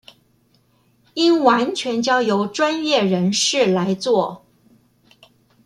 [1.13, 4.43] 應完全交由專業人士來做